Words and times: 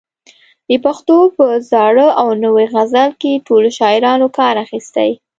د 0.69 0.71
پښتو 0.85 1.17
په 1.37 1.45
زاړه 1.71 2.07
او 2.21 2.27
نوي 2.43 2.65
غزل 2.73 3.09
کې 3.21 3.43
ټولو 3.47 3.69
شاعرانو 3.79 4.27
کار 4.37 4.55
اخیستی. 4.65 5.11